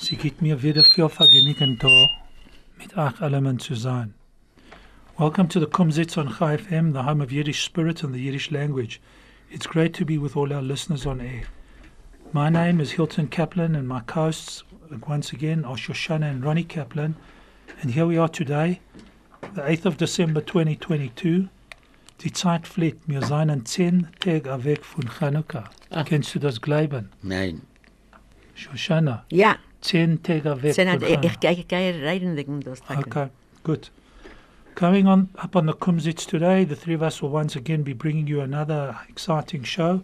[0.00, 1.88] Sie gibt mir wieder viel Vergnügen da,
[2.78, 4.14] mit euch allen zu sein.
[5.18, 8.52] Welcome to the Kumzits on Chai FM, the home of Yiddish spirit and the Yiddish
[8.52, 9.00] language.
[9.50, 11.42] It's great to be with all our listeners on air.
[12.32, 14.62] My name is Hilton Kaplan, and my hosts,
[15.08, 17.16] once again, are Shoshana and Ronnie Kaplan.
[17.82, 18.80] And here we are today,
[19.54, 21.48] the 8th of December 2022.
[22.20, 25.64] Die Zeit fliegt, wir seien zehn Tage weg von Chanukka.
[25.90, 26.04] Ah.
[26.04, 27.10] Kennst du das Glauben?
[27.20, 27.62] Nein.
[28.54, 29.56] Shoshana, Ja,
[30.62, 31.50] weg sind von ich, ich, Chanukka.
[31.50, 32.82] ich, ich gehe reden wegen das.
[32.82, 33.06] Tag.
[33.06, 33.28] Okay,
[33.62, 33.90] good.
[34.74, 37.92] Coming on up on the Kumzits today, the three of us will once again be
[37.92, 40.02] bringing you another exciting show.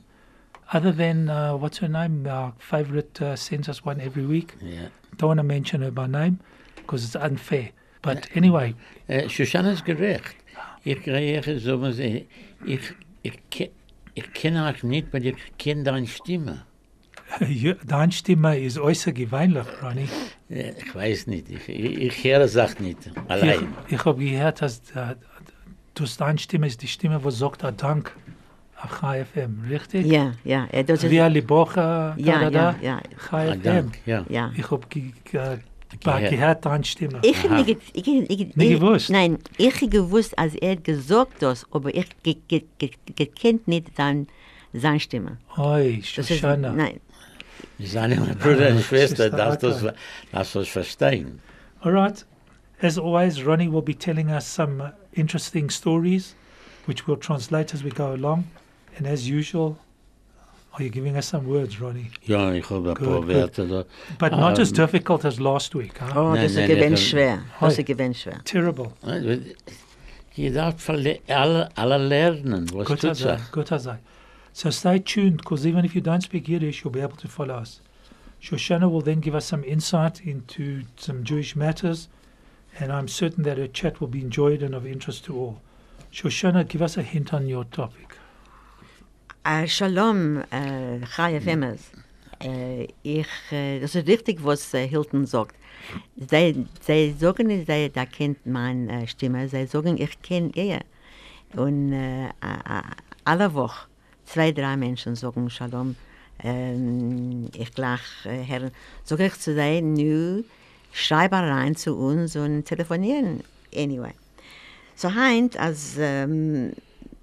[0.72, 2.26] Other than, uh, what's her name?
[2.26, 4.54] Our favorite uh, sends us one every week.
[4.62, 4.88] Ja.
[5.16, 6.38] Don't want to mention her by name
[6.76, 7.70] because it's unfair.
[8.00, 8.74] But anyway,
[9.08, 10.36] Äh, Shoshana ist gerecht.
[10.84, 13.70] Ich kriege so ich, ich, ke-
[14.14, 16.64] ich kenne euch nicht, weil ich kenne deine Stimme.
[17.86, 20.08] Deine Stimme ist äußerst gewöhnlich, Ronny.
[20.48, 23.68] Ich weiß nicht, ich, ich, ich höre es nicht, allein.
[23.88, 25.14] Ich, ich habe gehört, dass äh,
[25.94, 28.14] dass deine Stimme ist die Stimme, die sagt, ah, Dank
[28.82, 30.06] auf Chai FM, richtig?
[30.06, 33.00] Ja, ja, das ist, Via Libocha, ja, da, da, ja, ja,
[33.30, 33.62] Ah, FM.
[33.62, 34.24] dank, ja.
[34.28, 34.52] ja.
[34.56, 35.58] Ich habe ge ge
[36.00, 36.30] Gehört.
[36.30, 37.18] gehört deine Stimme.
[37.22, 39.10] Ich habe nicht, ich, ich, ich, Nicht gewusst?
[39.10, 43.94] Nein, ich habe gewusst, als er gesagt das, aber ich ge, ge, ge, gekannt nicht
[43.96, 44.26] sein,
[44.72, 45.36] seine Stimme.
[45.58, 46.72] Oi, Das ist, Shoshana.
[47.78, 49.92] Nein, Seine Bruder und Schwester, Sister, darfst du okay.
[50.32, 51.40] das das verstehen.
[51.80, 52.24] All right.
[52.80, 56.34] As always, Ronnie will be telling us some uh, interesting stories,
[56.86, 58.44] which we'll translate as we go along.
[58.98, 59.76] And as usual,
[60.74, 62.10] are you giving us some words, Ronnie?
[62.26, 63.28] Ja, ich habe ein Good, paar good.
[63.28, 63.84] Wörter da.
[64.18, 65.92] But not as Um, difficult as last week.
[66.00, 66.12] Huh?
[66.16, 67.84] oh, Nein, das ist nein, gewinn schwer, das Hoi.
[68.14, 68.40] schwer.
[68.44, 68.92] Terrible.
[70.34, 73.36] Je darf verle- alle, alle lernen, was Good tut as I.
[73.36, 73.50] sich.
[73.52, 73.96] Good as I.
[74.54, 77.54] So stay tuned, because even if you don't speak Yiddish, you'll be able to follow
[77.54, 77.80] us.
[78.40, 82.08] Shoshana will then give us some insight into some Jewish matters,
[82.78, 85.60] and I'm certain that her chat will be enjoyed and of interest to all.
[86.12, 88.16] Shoshana, give us a hint on your topic.
[89.44, 91.42] Äh, Shalom, äh, Chai mm.
[91.42, 91.80] FMs.
[92.40, 95.56] Äh, uh, ich, äh, das ist richtig, was äh, Hilton sagt.
[96.16, 100.80] Sie, sie sagen nicht, sie da kennt meine äh, Stimme, sie sagen, ich kenne ihr.
[101.56, 102.30] Und äh,
[103.24, 103.86] alle Woche
[104.24, 105.96] zwei, drei Menschen sagen Shalom.
[106.42, 108.70] Ähm, ich gleich, äh, Herr,
[109.04, 110.44] sage ich zu sein, nu
[110.92, 113.42] schreib rein zu uns und telefonieren.
[113.74, 114.12] Anyway.
[114.94, 116.72] So heint, als ähm,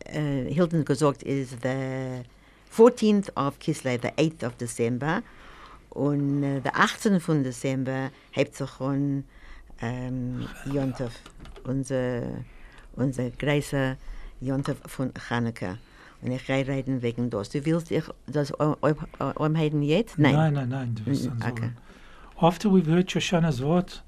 [0.07, 2.23] uh, Hilton gesagt ist the
[2.75, 5.21] 14th of Kislev, the 8th of December.
[5.91, 9.23] Und uh, the 18th von Dezember hebt sich schon
[9.81, 11.13] ähm, Jontov,
[11.63, 12.23] unser,
[12.95, 13.97] unser großer
[14.41, 15.77] Jontov von Chanukka.
[16.21, 17.49] Und ich gehe reden wegen das.
[17.49, 20.19] Du willst ich das umheiden jetzt?
[20.19, 20.33] Nein.
[20.33, 20.95] Nein, nein, nein.
[20.95, 21.61] du wirst mm, dann okay.
[21.61, 21.77] sagen.
[22.41, 24.03] After we've heard Shoshana's Wort,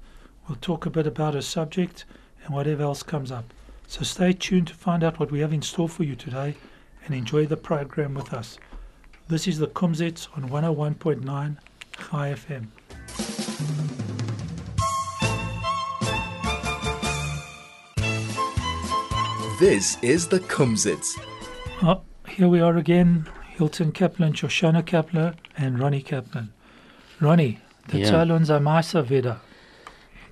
[0.46, 2.06] we'll talk a bit about her subject
[2.44, 3.44] and whatever else comes up.
[3.86, 6.56] So stay tuned to find out what we have in store for you today
[7.04, 8.58] and enjoy the program with us.
[9.28, 11.56] This is the Kumzits on 101.9
[11.98, 12.68] Chai FM.
[19.58, 21.31] This is the Kumzits.
[21.84, 23.26] Oh, here we are again.
[23.56, 26.52] Hilton Kaplan, Shoshana Kaplan, and Ronnie Kaplan.
[27.20, 27.58] Ronnie,
[27.92, 27.98] Ja.
[27.98, 29.40] erzähl uns ein Meister wieder.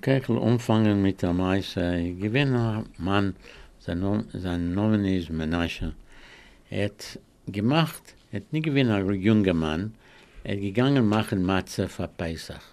[0.01, 1.97] Kekel umfangen mit der Meise.
[1.99, 3.35] Ich gewinne ein Mann,
[3.79, 5.93] sein, sein Name ist Menashe.
[6.69, 9.93] Er hat gemacht, er hat nicht gewinne ein junger Mann,
[10.43, 12.63] er hat gegangen machen Matze für Pesach.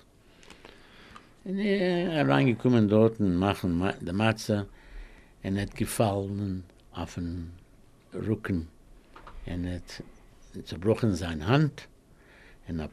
[1.44, 4.66] Und er ist reingekommen dort und machen Ma die Matze
[5.42, 7.50] und hat gefallen auf den
[8.26, 8.69] Rücken.
[9.47, 10.03] Er hat
[10.65, 11.88] zerbrochen seine Hand
[12.69, 12.88] und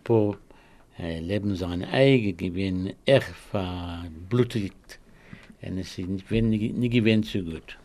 [1.00, 2.96] äh, Leben sein eigen.
[5.62, 7.78] Und es ist nicht, nicht, nicht so gut.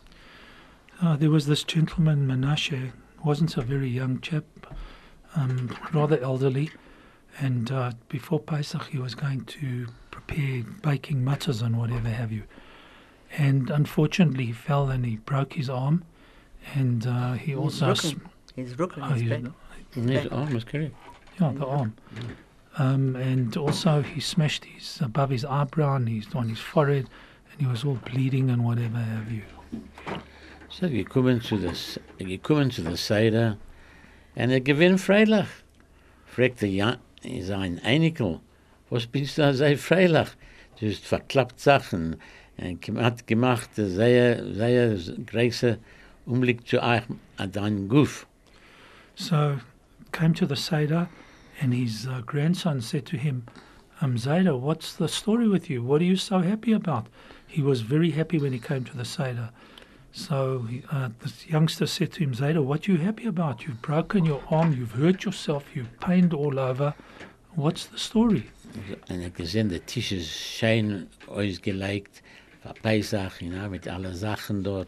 [1.01, 2.91] Uh, there was this gentleman, Menashe,
[3.25, 4.43] wasn't a very young chap,
[5.35, 6.69] um, rather elderly,
[7.39, 12.43] and uh, before Pesach he was going to prepare baking matzahs and whatever have you.
[13.35, 16.03] And unfortunately he fell and he broke his arm,
[16.75, 17.87] and uh, he also...
[17.93, 18.21] He's rooken.
[18.55, 19.41] He's rooken Oh, his he- back.
[19.93, 20.95] His arm is correct.
[21.39, 21.93] yeah, the arm.
[22.77, 27.09] Um, and also he smashed his above his eyebrow and he's on his forehead,
[27.51, 29.43] and he was all bleeding and whatever have you.
[30.69, 33.57] So gekommen zu das, gekommen zu der Seite,
[34.35, 35.47] und er gewinnt freilich.
[36.25, 36.97] Fragt er ja,
[37.41, 38.39] sein Einikel,
[38.89, 40.29] was bist du da sei freilich?
[40.79, 42.15] Du hast verklappt Sachen,
[42.57, 45.77] und hat gemacht, sehr, sehr große
[46.25, 47.03] Umblick zu euch,
[47.37, 48.25] an deinen Guff.
[49.15, 49.59] So
[50.11, 51.09] came to the Seder,
[51.59, 53.45] and his uh, grandson said to him,
[54.01, 55.83] um, Zayda, what's the story with you?
[55.83, 57.07] What are you so happy about?
[57.47, 59.49] He was very happy when he came to the Seder.
[60.11, 63.65] So uh, the youngster said to him, Zayda, what are you happy about?
[63.65, 66.93] You've broken your arm, you've hurt yourself, you've pained all over.
[67.55, 68.49] What's the story?
[69.09, 72.23] Er hat gesehen, der Tisch ist schön ausgelegt,
[72.61, 74.87] für Pesach, you know, mit allen Sachen dort.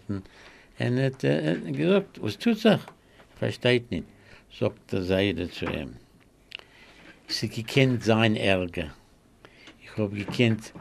[0.77, 2.79] Er hat äh, gesagt, was tut sich?
[3.35, 4.05] Versteht nicht.
[4.51, 5.95] Sagt der Seide zu ihm.
[7.27, 8.93] Sie gekannt sein Ärger.
[9.83, 10.73] Ich habe gekannt,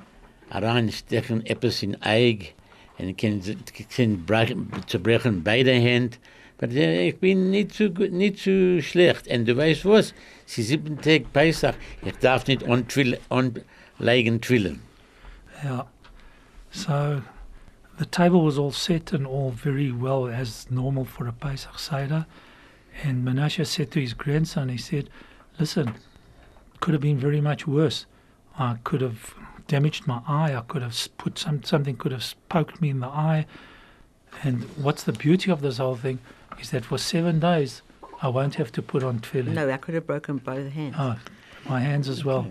[0.50, 2.54] reinstechen etwas in Eig,
[2.96, 3.16] kann,
[3.96, 6.16] kann brechen, zerbrechen beide Hände.
[6.62, 9.26] Aber ich bin nicht so, gut, nicht so schlecht.
[9.26, 10.14] Und du weißt was?
[10.46, 11.74] Sie sieben Tage Pesach.
[12.04, 13.54] Ich darf nicht on twill, on
[13.98, 14.80] legen twillen.
[15.64, 15.88] Yeah.
[16.70, 17.20] So
[17.98, 22.26] the table was all set and all very well as normal for a Pesach Seder.
[23.02, 25.08] And Menashe said to his grandson, he said,
[25.58, 25.94] Listen,
[26.80, 28.06] could have been very much worse.
[28.58, 29.34] I could have
[29.68, 30.54] damaged my eye.
[30.54, 33.46] I could have put some something could have poked me in the eye.
[34.42, 36.18] And what's the beauty of this whole thing
[36.60, 37.82] is that for seven days
[38.20, 39.54] I won't have to put on tefillin.
[39.54, 40.94] No, I could have broken both hands.
[40.98, 41.16] Oh,
[41.68, 42.46] my hands as well.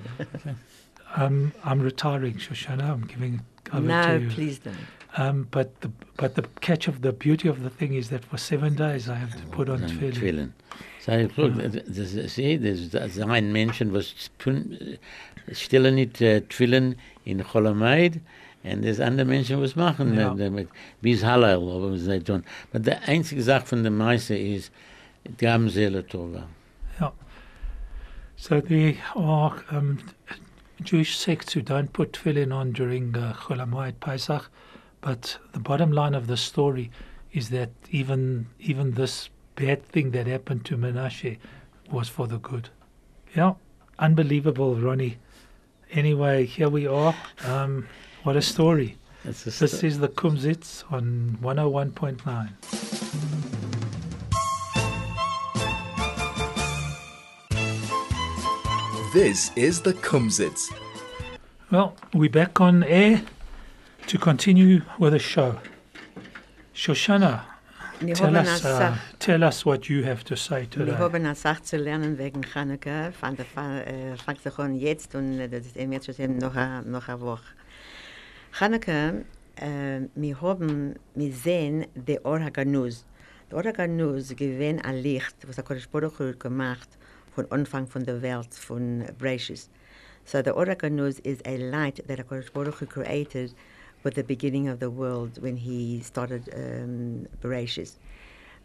[1.15, 2.89] um, I'm retiring, Shoshana.
[2.89, 3.41] I'm giving
[3.73, 4.27] over no, to you.
[4.27, 4.75] No, please don't.
[5.17, 8.37] Um, but the but the catch of the beauty of the thing is that for
[8.37, 10.53] seven days I have to put on Dann tefillin.
[11.01, 14.13] So look, ich, guck, das, das, sieh, das, das sind Menschen, was
[14.45, 14.97] äh,
[15.53, 16.43] stellen nicht äh,
[17.25, 18.21] in Chol Hamoed,
[18.63, 20.33] und das andere Menschen, was machen Ja.
[20.33, 20.69] mit, damit,
[21.01, 22.43] bis Halal, aber was sie tun.
[22.69, 24.71] Aber die einzige Sache von der Meise ist,
[25.25, 26.47] die haben Seele Tova.
[28.37, 29.99] So there are um,
[30.83, 34.49] Jewish sects who don't put tefillin on during uh, Chol Hamoed Pesach,
[35.01, 36.92] but the bottom line of the story
[37.33, 41.38] is that even even this bad thing that happened to Menashe
[41.92, 42.69] was for the good.
[43.36, 43.53] Yeah,
[44.00, 45.18] unbelievable, Ronnie.
[45.92, 47.15] Anyway, here we are.
[47.45, 47.88] Um,
[48.24, 48.98] what a story.
[49.25, 52.50] Das ist, This is the Kumzits on 101.9.
[59.13, 60.71] This is the Kumzits.
[61.69, 63.21] Well, we're back on air
[64.07, 65.57] to continue with the show.
[66.74, 67.44] Shoshana,
[68.13, 70.98] tell us, uh, tell us what you have to say Wir today.
[70.98, 73.12] haben eine Sache zu lernen wegen Chanukka.
[73.12, 76.38] Fand eh, der fängt sich an jetzt und äh, eh, das ist im jetzt schon
[76.38, 76.55] noch
[76.86, 77.43] noch eine Woche.
[78.58, 79.13] Chanukka,
[79.58, 83.05] wir eh, haben, wir sehen die Ohr HaGanuz.
[83.50, 86.89] Die Ohr HaGanuz gewinnt ein Licht, was der Kodesh Baruch gemacht
[87.36, 89.70] von Anfang von der Welt, von Breishis.
[90.25, 93.53] So the Ohr HaGanuz is a light that HaKadosh Baruch Hu created
[94.03, 97.98] with the beginning of the world when he started um, Bereshis.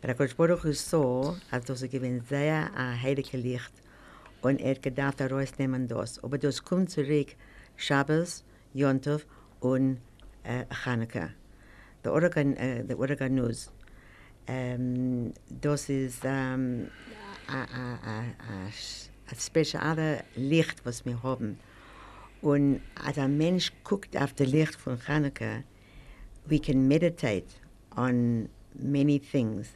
[0.01, 3.73] But HaKadosh Baruch Hu saw, als das gewinnt sehr ein heiliges Licht
[4.43, 6.23] und er hat gedacht, er rausnehmen das.
[6.23, 7.35] Aber das kommt zurück,
[7.77, 9.27] Shabbos, Yontov
[9.61, 9.99] und
[10.45, 11.31] äh, Chanukah.
[12.05, 13.73] The Oregon, äh, the Ohr HaGanuz.
[14.49, 16.87] Um, das ist um,
[17.49, 18.73] ein
[19.37, 21.59] spezielles Licht, was wir haben.
[22.43, 25.63] Und als ein Mensch guckt auf das Licht von Chanukah,
[26.47, 27.47] we can meditate
[27.97, 29.69] on many things.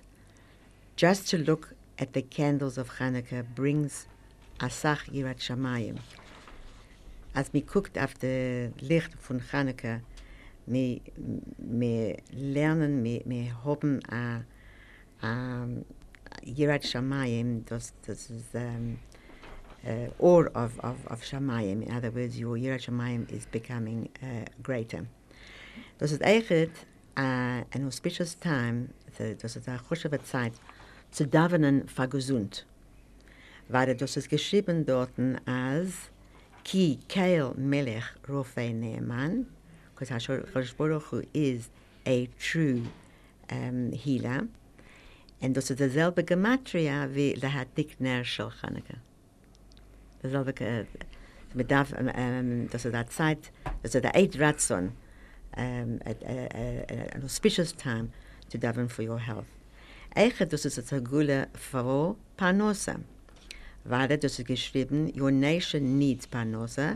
[0.97, 4.07] Just to look at the candles of Chanukah brings
[4.59, 5.97] Asach Yirat Shamayim.
[7.35, 10.01] Als wir guckt auf das Licht von Chanukah,
[10.67, 11.01] wir,
[11.59, 14.43] wir lernen, wir, wir haben a,
[15.23, 15.67] a
[16.45, 18.99] Yirat Shamayim, das, das ist um,
[19.87, 21.87] uh, awe of, of, of Shamayim.
[21.87, 25.07] In other words, your Yirat Shamayim is becoming uh, greater.
[25.99, 26.71] Das ist eigentlich
[27.17, 30.53] uh, ein auspicious time, das ist eine gute Zeit,
[31.11, 32.65] zu davenen für gesund.
[33.69, 35.13] Weil das ist geschrieben dort
[35.47, 36.11] als
[36.65, 39.47] Ki Kael Melech Rofei Neeman,
[39.95, 40.45] because Hashor
[40.77, 41.71] Baruch Hu is
[42.07, 42.83] a true
[43.51, 44.49] um, healer.
[45.41, 48.99] En dat is dezelfde gematria wie Lahatik Ner Shel Chanukah.
[50.23, 50.85] selbe äh,
[51.55, 54.93] mit darf ähm, ähm dass er da Zeit dass er da eight ratson
[55.53, 58.11] at ähm, äh, äh, an auspicious time
[58.51, 59.47] to daven for your health.
[60.15, 62.97] Eiche das ist das gule for panosa
[63.85, 66.95] warte das ist geschrieben your nation needs panosa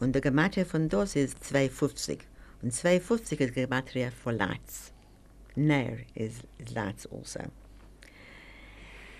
[0.00, 2.20] und der gematria von das ist 250
[2.62, 4.92] und 250 ist gematria for lights
[5.54, 7.40] nair is, is also.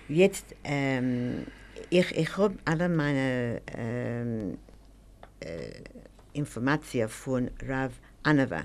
[0.07, 1.45] Jetzt ähm
[1.89, 4.57] ich, ich habe alle meine ähm,
[5.39, 5.81] äh,
[6.33, 8.63] Informationen von Rav Anava.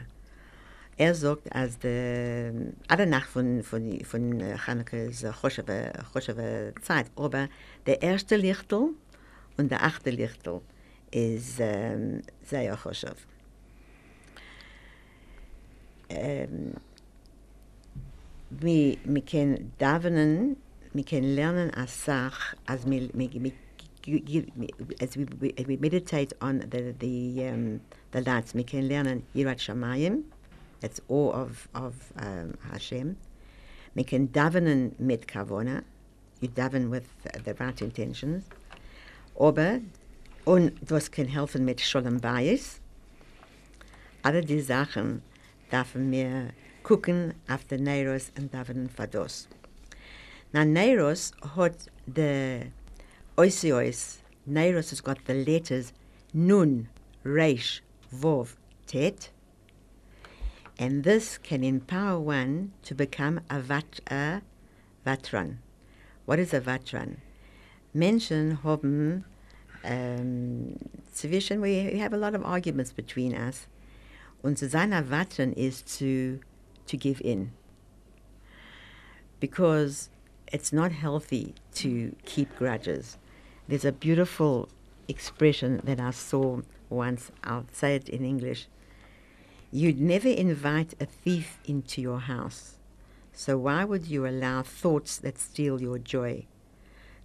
[0.97, 2.51] Er sagt, als die,
[2.89, 7.49] alle Nacht von, von, von Chanukah ist Chosheve Zeit, aber
[7.87, 8.91] der erste Lichtel
[9.57, 10.61] und der achte Lichtel
[11.11, 13.27] ist ähm, sehr Choshev.
[16.09, 16.75] Ähm,
[18.51, 20.57] wir, wir können davenen,
[20.93, 23.53] wir können lernen als Sach, als wir, wir, wir
[25.01, 27.81] as we, we, we meditate on the the um,
[28.13, 30.23] the lights, we can learn Yirat Shamayim,
[30.81, 33.17] that's awe of of um, Hashem.
[33.95, 35.83] We can daven and mit kavona,
[36.41, 37.09] you daven with
[37.45, 38.45] the right intentions.
[39.39, 39.81] Aber
[40.45, 42.81] und das kann helfen mit Shalom Bayis.
[44.23, 45.23] Alle die Sachen
[45.71, 46.53] dürfen wir
[46.83, 49.49] gucken auf den Neiros und davenen Fados.
[50.53, 52.69] Na Neiros hat the
[53.37, 55.93] Oisiois, Nairos has got the letters
[56.33, 56.89] Nun,
[57.23, 57.81] Reish,
[58.15, 59.31] Vov, Tet,
[60.79, 64.41] and this can empower one to become a, vat, a
[65.05, 65.57] Vatran.
[66.25, 67.17] What is a Vatran?
[67.95, 69.25] Menschen haben
[69.85, 70.79] um,
[71.13, 73.67] zwischen, we have a lot of arguments between us.
[74.43, 76.41] Und zu sein Vatran is to,
[76.87, 77.53] to give in.
[79.41, 80.11] Because
[80.53, 83.19] it's not healthy to keep grudges.
[83.69, 84.69] There's a beautiful
[85.09, 87.31] expression that I saw once.
[87.45, 88.67] I'll say it in English.
[89.71, 92.77] You'd never invite a thief into your house.
[93.33, 96.47] So why would you allow thoughts that steal your joy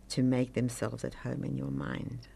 [0.09, 2.27] to make themselves at home in your mind?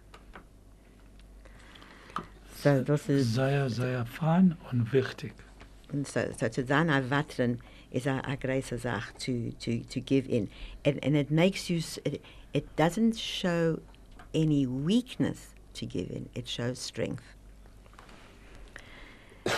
[2.55, 5.33] So this is Sehr, sehr fein und wichtig.
[5.91, 7.59] and so, so to Vatran
[7.91, 10.49] is a große Sache to, to, to give in.
[10.83, 12.21] And, and it makes you, it,
[12.53, 13.79] it doesn't show
[14.33, 17.23] any weakness to give in, it shows strength.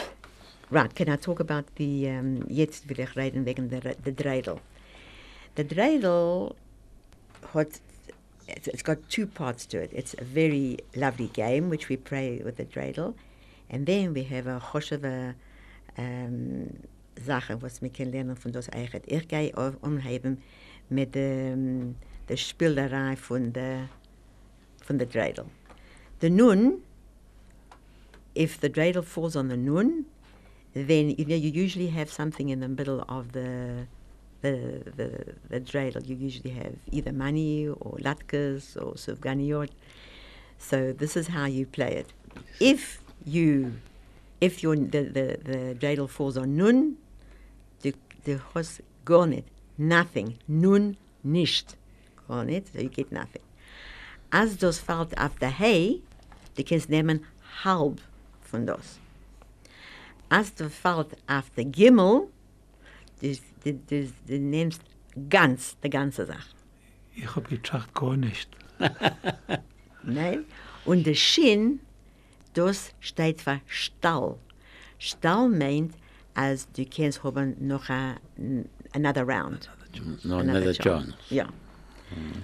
[0.72, 3.82] Right, can I talk about the, um, jetzt will ich reden wegen der
[4.12, 4.60] Dreidel.
[5.56, 6.56] The Dreidel
[7.54, 7.80] hat,
[8.48, 9.90] it's, it's got two parts to it.
[9.92, 13.16] It's a very lovely game, which we play with the Dreidel.
[13.68, 15.34] And then we have a Chosheva
[15.98, 16.78] um,
[17.20, 19.04] Sache, was wir können lernen von das eigentlich.
[19.08, 20.40] Ich gehe umheben
[20.90, 21.96] mit um,
[22.28, 23.90] der Spielerei von der,
[24.82, 25.46] von der Dreidel.
[26.22, 26.82] The Nun,
[28.36, 30.06] if the dreidel falls on the nun,
[30.74, 33.88] then you know you usually have something in the middle of the
[34.42, 36.08] the the, the dreidel.
[36.08, 39.70] You usually have either money or latkes or sufganiot.
[40.58, 42.14] So this is how you play it.
[42.60, 43.74] If you
[44.40, 46.98] if your the the, the dreidel falls on nun,
[48.26, 49.48] the horse gar nicht,
[49.78, 50.38] nothing.
[50.48, 51.78] Nun nicht.
[52.28, 53.42] Gar nicht, so you get nothing.
[54.30, 56.02] Als das fällt auf der Hay,
[56.56, 57.26] du kannst nehmen
[57.64, 58.00] halb
[58.42, 59.00] von das.
[60.30, 62.28] Als das fällt auf der Gimmel,
[63.22, 64.82] du, du, du, du nimmst
[65.30, 66.56] ganz, die ganze Sache.
[67.16, 68.50] Ich hab gedacht, gar nicht.
[70.04, 70.46] Nein?
[70.86, 71.80] Und der Schinn,
[72.54, 74.38] das steht für Stall.
[74.98, 75.96] Stall meint,
[76.40, 78.16] als du kannst haben noch a,
[78.94, 79.70] another round.
[80.24, 81.14] No, another chance.
[81.30, 81.48] Ja.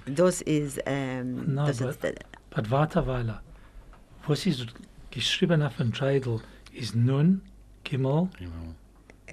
[0.06, 2.00] Das ist, ähm, Na, das aber- ist,
[2.52, 3.40] Aber warte Weile.
[4.28, 4.68] Was ist
[5.12, 6.42] geschrieben auf dem Dreidel
[6.74, 7.42] ist Nun,
[7.84, 8.30] Gimel,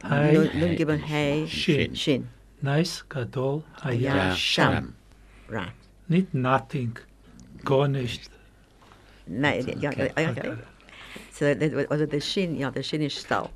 [0.04, 1.94] Hai, nun, nun geben Hey, Shin.
[1.96, 2.28] Shin.
[2.60, 3.98] Nes, Gadol, Haya.
[4.00, 4.72] Ja, Ja, Sham.
[4.74, 4.94] Sham.
[5.48, 5.72] Right.
[6.08, 6.94] Nicht nothing,
[7.64, 8.30] gar nicht.
[9.26, 10.56] Nein, ja, ja, ja, ja.
[11.32, 13.48] So, das- also der Shin, ja, der Shin ist Stall.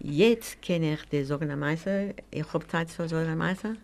[0.00, 2.14] Jetzt kenne ich die sogenannte Meister.
[2.30, 3.74] Ich habe Zeit für sogenannte Meister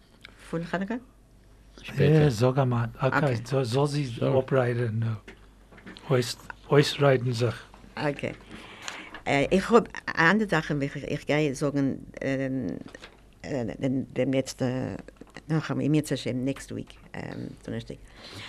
[0.51, 0.95] von Chanukah.
[0.95, 2.31] Ja, Später.
[2.31, 2.91] sag mal.
[3.01, 3.39] Okay, Okay.
[3.45, 4.39] so soll sie So.
[4.39, 5.01] abreiten.
[5.01, 5.17] No.
[6.15, 6.37] Ois,
[6.69, 7.55] ois reiten sich.
[7.97, 8.33] Okay.
[9.27, 12.67] Äh, ich habe eine Sache, ich, ich gehe sagen, ähm,
[13.43, 14.97] äh, dem, dem letzten
[15.49, 17.99] Noch einmal, mir zu schämen, next week, ähm, Donnerstag.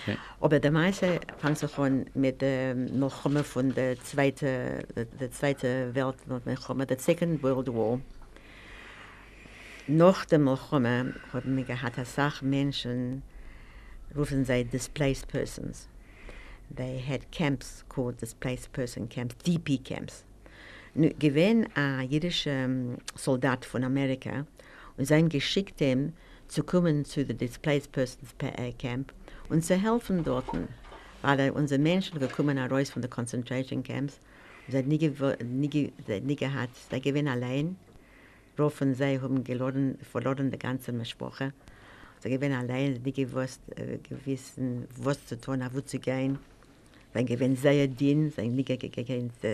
[0.03, 0.17] Okay.
[0.39, 5.93] Aber der meiste fängt sich an mit dem Milchome von der zweiten, der, der zweite
[5.93, 7.99] Welt, Milchome, der Second World War.
[9.87, 13.21] Nach dem Milchome haben wir gehabt, dass auch Menschen,
[14.15, 15.87] rufen sie displaced persons.
[16.75, 20.25] They had camps called displaced person camps, DP camps.
[20.95, 24.47] Nu, gewesen ein jüdischer ähm, Soldat von Amerika
[24.97, 26.13] und sein geschickt ihm
[26.47, 29.13] zu kommen zu der Displaced Persons äh, Camp
[29.49, 30.45] und zu helfen dort,
[31.21, 34.19] weil er unsere Menschen gekommen heraus von den Concentration Camps
[34.67, 35.11] und sie hat nie,
[35.43, 37.77] nie, nie gehabt, sie gewinnen allein,
[38.57, 41.53] rufen sie haben geloren, verloren die ganze Sprache.
[42.19, 46.39] Sie gewinnen allein, nie gewusst, äh, gewissen, was zu tun, wo zu gehen.
[47.13, 48.65] Wenn gewinn sehr dien, sie nie,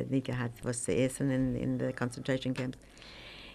[0.10, 2.78] nie gehabt, was zu essen in, in den Concentration Camps.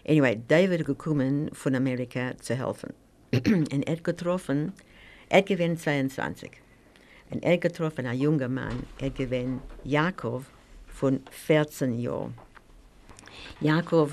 [0.06, 2.92] Anyway, David gekommen von Amerika zu helfen.
[3.72, 4.72] und er getroffen,
[5.28, 6.50] er gewinnt 22.
[7.30, 10.44] Und er getroffen, ein junger Mann, er gewinnt Jakob
[10.86, 12.34] von 14 Jahren.
[13.60, 14.12] Jakob,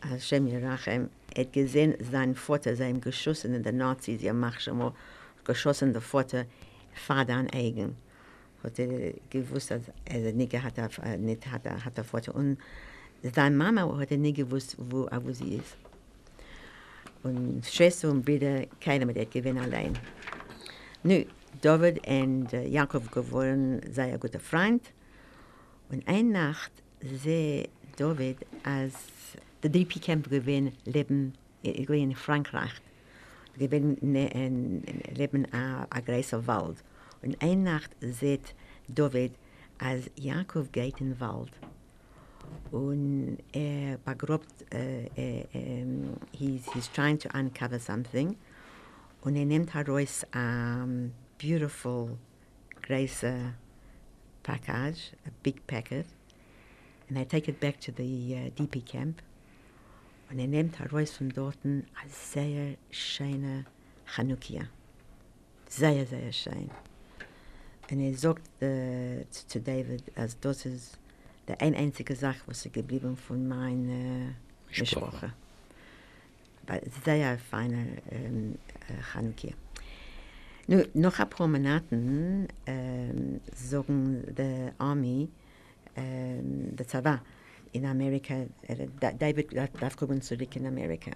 [0.00, 4.92] Hashem Yerachem, hat gesehen, sein Vater, sein geschossen in den Nazis, ihr macht schon mal
[5.44, 6.46] geschossen, der Vater,
[6.94, 7.96] Vater an eigen.
[8.62, 12.34] Hat er gewusst, dass er nicht hat, er, nicht hat, er, hat der Vater.
[12.34, 12.58] Und
[13.22, 15.76] seine Mama hat er nicht gewusst, wo, wo sie ist.
[17.24, 19.98] Und Schwester und Brüder, keiner mit gewinnen allein.
[21.02, 21.24] Nu,
[21.60, 24.82] David und äh, Jakob geworden sehr guter Freund.
[25.90, 28.94] Und eine Nacht sehe David, als
[29.62, 32.72] der DP Camp gewinn leben äh, in Frankreich.
[33.58, 36.76] Gewinn ne, in, in, leben a, a großer Wald.
[37.22, 38.54] Und eine Nacht sieht
[38.88, 39.32] David,
[39.78, 41.52] als Jakob geht in den Wald.
[42.70, 45.44] Und er begrabt, äh,
[46.32, 48.36] he's, he's trying to uncover something.
[49.22, 52.18] Und er nimmt heraus ein beautiful,
[52.82, 53.54] große
[54.42, 56.06] package, a big packet.
[57.08, 59.22] And I take it back to the uh, DP camp.
[60.30, 63.66] Und er nimmt heraus von dort eine sehr schöne
[64.06, 64.68] Chanukia.
[65.68, 66.70] Sehr, sehr schön.
[67.90, 70.98] Und er sagt zu, zu David, als das ist
[71.48, 74.30] die ein einzige Sache, was geblieben von meiner
[74.70, 75.32] äh, Sprache.
[76.66, 78.54] Aber sehr feine ähm,
[78.88, 79.52] äh, Chanukia.
[80.66, 85.28] Nu, noch ein paar Monaten ähm, sagen die Army,
[85.94, 87.20] ähm, der Zava
[87.72, 91.10] in Amerika, äh, Da- David darf- kommen zurück in Amerika.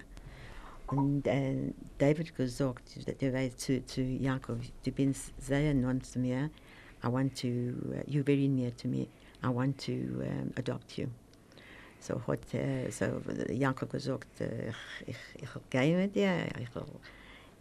[0.88, 2.82] Und äh, David gesagt,
[3.20, 6.50] der weiß zu, zu Jakob, du bist sehr nah zu mir,
[7.02, 9.06] I want to, uh, you're very near to me,
[9.42, 11.08] I want to um, adopt you.
[12.00, 12.40] So hat
[12.90, 14.68] so Jakob gesagt, äh,
[15.06, 16.84] ich, ich, ich gehe mit dir, ich will,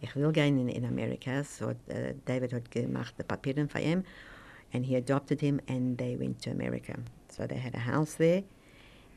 [0.00, 1.44] ich will gehen in, in.
[1.44, 4.04] So äh, David had gemacht die Papiere für ihn
[4.72, 6.94] and he adopted him and they went to America.
[7.28, 8.44] So they had a house there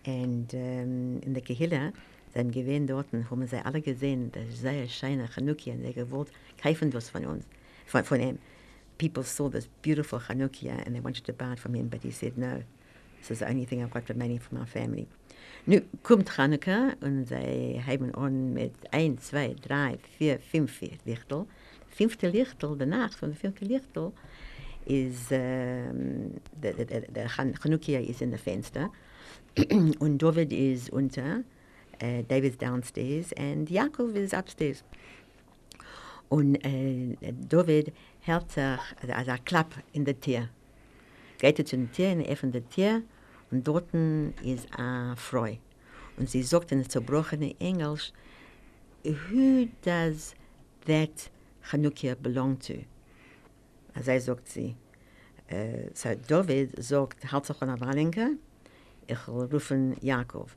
[0.05, 1.93] and um, in der Kehilla,
[2.33, 6.31] sein Gewinn dort, haben sie alle gesehen, das ist sehr schöne Chanukia und sie gewollt
[6.61, 7.45] kaufen was von uns,
[7.85, 8.39] von, von ihm.
[9.03, 12.11] People saw this beautiful Chanukia and they wanted to buy it from him, but he
[12.11, 12.61] said no.
[13.19, 15.07] This is the only thing I've got remaining from our family.
[15.65, 21.45] Nu kommt Chanukka und sie haben an mit ein, zwei, drei, vier, fünf Lichtel.
[21.89, 24.11] Fünfte Lichtel, der Nacht von der fünfte Lichtel,
[24.85, 28.91] ist, ähm, der, der, der, der Chan- Chanukia ist in der Fenster
[29.99, 31.43] und David ist unter,
[31.99, 34.83] äh, David ist downstairs and Jakob ist upstairs.
[36.29, 37.17] Und äh,
[37.49, 38.79] David hält sich,
[39.09, 40.49] also, ein Klapp in der Tür.
[41.39, 43.01] Geht er zu der Tür, und er öffnet die Tür
[43.51, 43.93] und dort
[44.43, 45.57] ist eine Frau.
[46.17, 48.13] Und sie sagt in zerbrochenen Englisch,
[49.03, 50.35] who does
[50.85, 51.31] that
[51.69, 52.85] Chanukia belong to?
[53.93, 54.75] Also sagt sie,
[55.47, 58.37] äh, so David sagt, halt sich der Wallenke,
[59.07, 60.49] ich rufen Jakob.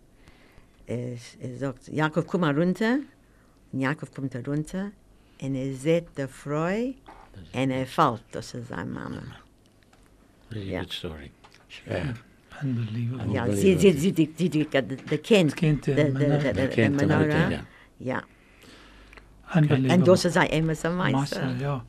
[0.86, 2.98] Er, er sagt, Jakob, komm mal runter.
[3.72, 4.92] Und Jakob kommt da runter
[5.40, 6.94] und er sieht die Frau
[7.54, 9.22] und er fällt, das ist seine Mama.
[10.50, 10.80] Very Ja.
[10.80, 11.30] good story.
[11.88, 12.14] Yeah.
[12.62, 13.34] Unbelievable.
[13.34, 16.18] Ja, sie, sie, sie, die, die, die, die, die Kind, Kind, die, der die, die,
[16.18, 16.38] Menorah.
[16.38, 17.24] die, Der die Kind, der Menorah.
[17.26, 17.60] Mutter, ja.
[17.98, 18.22] Ja,
[19.54, 19.94] Unbelievable.
[19.98, 21.56] und das ist ein Emerson Meister, Meister.
[21.60, 21.84] ja.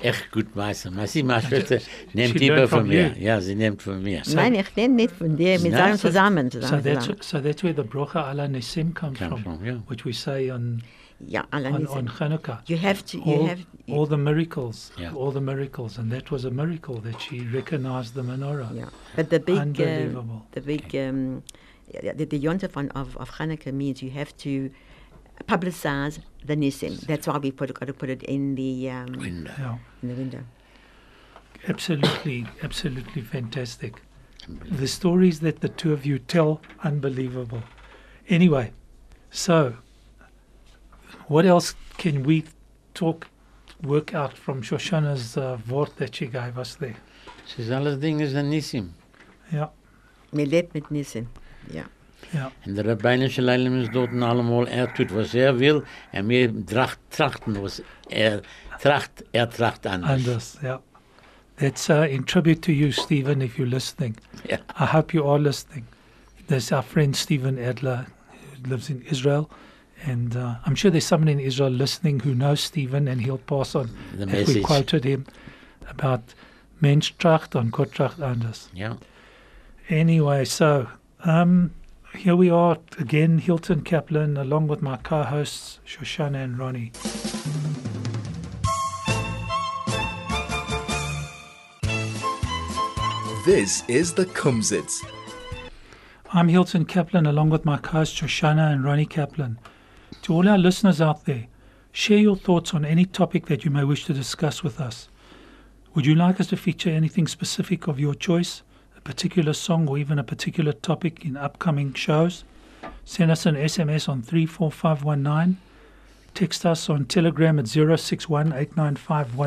[0.00, 0.90] Echt gut, Meister.
[1.06, 1.78] Sie, meine Schwester,
[2.12, 3.08] nimmt She lieber learned von from mir.
[3.16, 3.22] you.
[3.24, 4.22] Ja, sie nimmt von mir.
[4.34, 6.50] Nein, ich nehme nicht von dir, wir Nein, sind zusammen.
[6.50, 7.22] So zusammen, that's, zusammen.
[7.22, 9.74] so that's where the brocha ala nesim comes Comes from, from, yeah.
[9.88, 10.82] which we say on
[11.26, 12.60] Ja, alle on, on Hanukkah.
[12.68, 15.12] You have to, you all, have, all the miracles, Yeah.
[15.14, 18.72] all the miracles, and that was a miracle that she recognized the menorah.
[18.72, 21.42] Yeah, but the big, uh, the big, um,
[21.92, 24.70] the, the yontif on, of, of Hanukkah means you have to
[25.46, 27.00] publicize the Nisim.
[27.00, 29.52] That's why we put got to put it in the um, Window.
[29.58, 29.78] Yeah.
[30.02, 30.44] in the window.
[31.66, 34.02] Absolutely, absolutely fantastic.
[34.48, 37.62] The stories that the two of you tell, unbelievable.
[38.28, 38.72] Anyway,
[39.30, 39.76] so
[41.28, 42.42] what else can we
[42.94, 43.26] talk,
[43.82, 46.96] work out from Shoshana's uh, word that she gave us there?
[47.46, 48.92] Ze alles dingen zijn nissim.
[49.50, 49.72] Ja,
[50.30, 51.28] Wir lebt mit Nisim.
[51.70, 51.84] Ja.
[52.30, 56.52] ja, En de rabbinische leiding is dort allemaal, er tut, was er will, en wir
[56.64, 58.40] tracht, trachten, was er
[58.78, 60.10] tracht, er tracht anders.
[60.10, 60.78] anders, yeah.
[61.56, 64.16] That's uh, in tribute to you, Stephen, if you're listening.
[64.46, 64.60] Yeah.
[64.78, 65.86] I hope you are listening.
[66.46, 69.48] There's our friend Stephen Adler who lives in Israel.
[70.04, 73.74] And uh, I'm sure there's someone in Israel listening who knows Stephen and he'll pass
[73.74, 75.26] on The if we quoted him
[75.88, 76.34] about
[76.80, 78.68] Mensch tracht und Gott tracht anders.
[78.72, 78.96] Ja.
[79.88, 80.86] Anyway, so
[81.24, 81.72] um,
[82.14, 86.92] here we are again, Hilton Kaplan, along with my co-hosts Shoshana and Ronnie.
[93.44, 95.02] This is the Kumzits.
[96.32, 99.58] I'm Hilton Kaplan, along with my co-hosts Shoshana and Ronnie Kaplan.
[100.28, 101.46] To all our listeners out there,
[101.90, 105.08] share your thoughts on any topic that you may wish to discuss with us.
[105.94, 108.60] Would you like us to feature anything specific of your choice,
[108.94, 112.44] a particular song, or even a particular topic in upcoming shows?
[113.06, 115.56] Send us an SMS on 34519.
[116.34, 119.40] Text us on Telegram at 061 895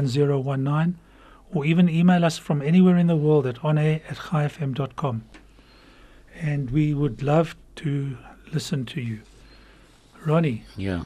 [1.54, 5.26] or even email us from anywhere in the world at onair at chaifm.com.
[6.36, 8.18] And we would love to
[8.52, 9.22] listen to you.
[10.26, 11.04] Ronnie, Yeah.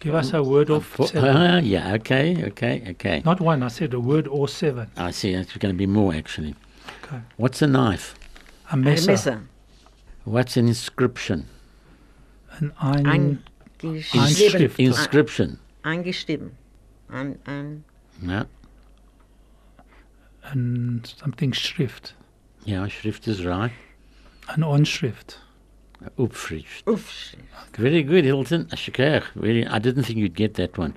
[0.00, 1.36] give us a word of Vo- seven.
[1.36, 3.22] Ah, yeah, okay, okay, okay.
[3.24, 4.88] Not one, I said a word or seven.
[4.96, 6.54] I see, it's going to be more actually.
[7.04, 7.20] Okay.
[7.36, 8.14] What's a knife?
[8.72, 9.42] A messer, Messer.
[10.24, 11.46] What's an inscription?
[12.58, 13.04] an ein,
[13.82, 14.28] Eingeschrieben.
[14.28, 14.78] Inschrift.
[14.78, 15.58] Inscription.
[15.84, 16.50] Eingeschrieben.
[17.10, 17.84] Ein, ein,
[18.22, 18.44] Ja.
[20.52, 22.14] and something Schrift,
[22.64, 23.72] Yeah, Schrift is right.
[24.48, 25.36] an Onschrift.
[26.18, 26.84] Upfrift.
[26.84, 27.36] Aufschrift.
[27.76, 28.64] Very good, Hilton.
[28.66, 29.24] Ashikach.
[29.34, 29.66] Very.
[29.66, 30.94] I didn't think you'd get that one.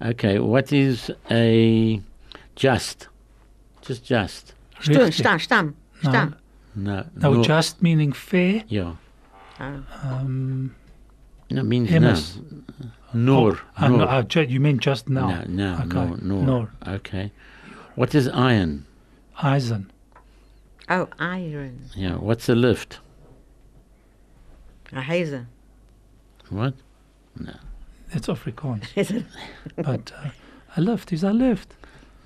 [0.00, 2.00] Okay, what is a
[2.56, 3.08] just?
[3.82, 4.54] Just just.
[4.80, 5.38] Stamm, Richtig.
[5.46, 6.34] Stamm, Stamm.
[6.74, 7.04] No, No.
[7.16, 7.42] no, no.
[7.44, 8.64] just meaning fair.
[8.68, 8.94] Yeah.
[9.60, 9.80] Ah.
[10.02, 10.74] Um,
[11.50, 12.40] No means Emes.
[12.40, 12.62] no.
[13.14, 13.58] Nor.
[13.78, 14.08] Oh, uh, no, nor.
[14.08, 15.28] uh, ju- you mean just now.
[15.28, 15.94] No, no, Okay.
[15.94, 16.42] nor, nor.
[16.44, 16.70] Nor.
[16.88, 17.30] Okay.
[17.94, 18.86] What is iron?
[19.42, 19.90] Eisen.
[20.88, 21.84] Oh, iron.
[21.94, 22.16] Yeah.
[22.16, 22.98] What's a lift?
[24.94, 25.46] A Heise.
[26.50, 26.74] What?
[28.12, 28.84] It's Afrikaans.
[28.96, 29.24] Is it?
[29.76, 30.28] but uh,
[30.76, 31.74] a lift is I left.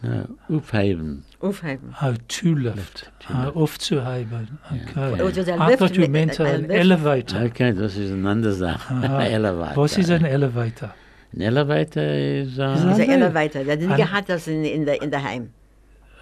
[0.02, 0.36] No.
[0.50, 1.22] Uphaven.
[1.40, 1.94] Aufheben.
[2.02, 3.08] Oh, to lift.
[3.20, 3.56] to Uh, lift.
[3.56, 4.58] off to haven.
[4.72, 4.92] Okay.
[4.96, 5.16] Yeah.
[5.16, 6.74] It was lift thought you meant a- a an lift.
[6.74, 7.36] elevator.
[7.38, 8.90] Okay, this is an andere Sache.
[8.90, 9.18] Aha.
[9.20, 9.74] elevator.
[9.80, 10.92] What is an elevator?
[11.32, 12.58] An elevator is.
[12.58, 13.64] Uh, Is Is that- a elevator.
[13.64, 15.52] Dat didn't An- gehad das in, in, the, in the heim.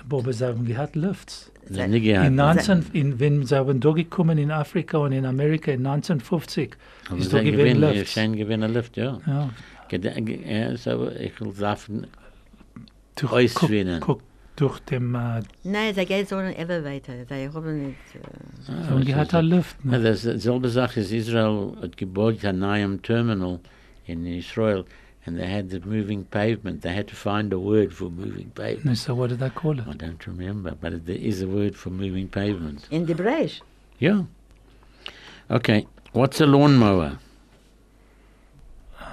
[0.09, 1.51] Bob ze hebben gehad lifts.
[1.71, 5.25] the nigger In hat- 19, in, wenn sie haben da gekommen in Afrika und in
[5.25, 6.77] Amerika in 1950,
[7.09, 8.13] Aber ist sie da gewesen gewinnen, Lifts.
[8.13, 9.19] schein gewinnen Lift, ja.
[9.27, 9.51] Ja,
[9.89, 12.07] Gede- ge- Ja, so, ich will sagen,
[13.17, 14.01] durch, Ausschwinnen.
[14.01, 14.23] guck, guck,
[14.57, 17.15] durch dem, äh, Nein, sie geht so ein elevator.
[17.29, 17.97] Sie haben nicht...
[18.15, 19.51] äh, ah, so was gehad ist a das?
[19.51, 19.77] lift.
[19.85, 20.01] Ja, Ne?
[20.03, 23.59] das selbe Sache ist Israel hat gebaut ein neues Terminal
[24.07, 24.85] in Israel
[25.27, 26.83] and they had the moving pavement.
[26.83, 28.99] They had to find a word for moving pavement.
[28.99, 29.87] So what did they call it?
[29.89, 32.87] I don't remember, but there is a word for moving pavement.
[32.91, 33.61] In the Bresch.
[33.99, 34.25] Yeah.
[35.51, 35.87] Okay.
[36.13, 37.19] What's a lawnmower?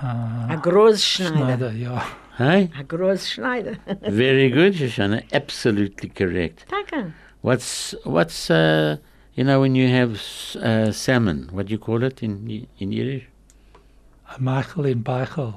[0.04, 1.34] A Großschneider.
[1.36, 2.04] Schneider, ja.
[2.38, 2.72] Hey?
[2.78, 3.78] A Großschneider.
[4.10, 5.24] Very good, Shoshana.
[5.32, 6.66] Absolutely correct.
[6.70, 7.14] Danke.
[7.42, 8.98] What's what's uh,
[9.36, 10.22] you know when you have
[10.62, 11.50] uh, salmon?
[11.52, 13.31] What do you call it in in Yiddish?
[14.34, 15.54] A Michael in Beichel.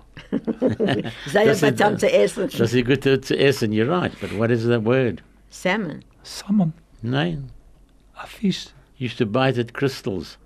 [1.27, 2.49] Sehr Das ist- zu essen.
[2.59, 3.71] Das ist gut to, to essen.
[3.73, 5.23] You're right, but what is the word?
[5.51, 6.01] Salmon.
[6.25, 7.51] Salmon, Nein.
[8.17, 8.69] a fish.
[8.99, 10.39] Used to buy it at Crystals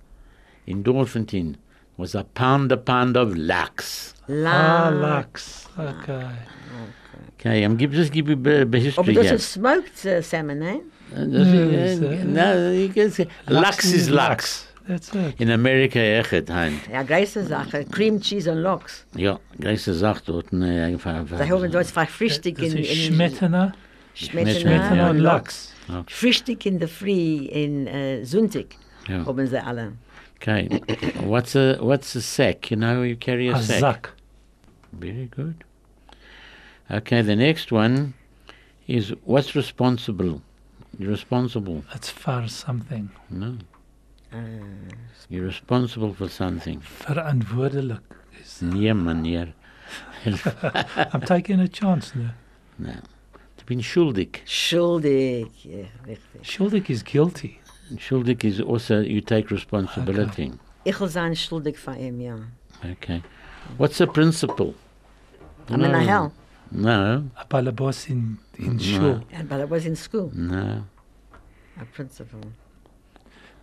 [0.67, 1.55] in Doornfontein.
[1.97, 4.13] Was a pound a pound of lax.
[4.29, 4.89] Ah, La.
[4.89, 5.67] lachs.
[5.77, 6.25] Okay.
[7.39, 9.35] Okay, I'm give, just give you a bit of Aber history das here.
[9.35, 10.75] ist smoked uh, salmon, eh?
[11.13, 14.65] Uh, das ist- Yes, uh, no, you can say Lux is Lux.
[14.89, 15.39] That's it.
[15.39, 16.79] In America, echt, hein.
[16.91, 17.85] Ja, große Sache.
[17.91, 19.05] Cream cheese und Lox.
[19.15, 20.51] Ja, große Sache dort.
[20.51, 22.77] Ne, einfach, Sie haben dort verfristig Das in...
[22.79, 23.73] ist in Schmetterner,
[24.15, 25.09] Schmetterner Schmetterner Ja.
[25.11, 25.73] und und Lachs.
[25.87, 26.11] Lox.
[26.11, 28.65] Frühstück in der Früh in äh, Sonntag
[29.07, 29.23] Ja.
[29.27, 29.93] haben sie alle.
[30.41, 30.81] Okay,
[31.23, 32.71] what's a what's a sack?
[32.71, 33.79] You know, you carry a, A sack.
[33.79, 34.13] Sack.
[34.91, 35.53] Very good.
[36.89, 38.13] Okay, the next one
[38.87, 40.41] is what's responsible.
[40.97, 41.83] You're responsible.
[41.93, 43.11] That's for something.
[43.29, 43.57] No,
[45.29, 46.81] you're responsible for something.
[46.81, 48.01] Verantwoordelijk.
[48.41, 48.59] is.
[48.61, 49.53] Nee, meneer.
[51.13, 52.31] I'm taking a chance now.
[52.77, 52.93] No.
[53.57, 54.41] Ich bin schuldig.
[54.45, 55.47] Schuldig.
[55.63, 56.41] Ja, richtig.
[56.43, 57.59] Schuldig is guilty.
[57.97, 60.51] Schuldig is also you take responsibility.
[60.85, 62.35] Ich will sein schuldig von ihm, ja.
[62.91, 63.21] Okay.
[63.77, 64.73] What's the principle?
[65.69, 66.31] I'm in a hell.
[66.71, 68.79] No, A balabos in, in No.
[68.83, 69.23] shul.
[69.31, 70.83] And, but I was in school, no.
[71.81, 72.41] a principal.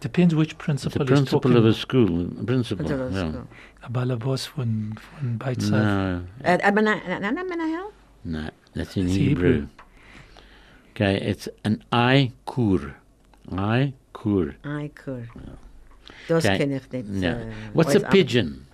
[0.00, 2.06] Depends which It's principle a is principle of a school.
[2.06, 2.44] Principle.
[2.46, 3.28] Principal of yeah.
[3.30, 3.48] school.
[3.82, 5.70] A balabos von, von Beit Saif.
[5.70, 7.92] No, Uh, I'm in a, and I'm in a hell?
[8.24, 8.50] no.
[8.74, 9.52] That's in It's Hebrew.
[9.52, 9.68] Hebrew.
[10.90, 12.94] Okay, it's an I kur.
[13.50, 14.54] I kur.
[14.64, 15.22] Ay, cool.
[16.28, 16.58] Das Okay.
[16.58, 17.08] kenne ich nicht.
[17.22, 17.36] Yeah.
[17.40, 18.66] äh, What's a pigeon?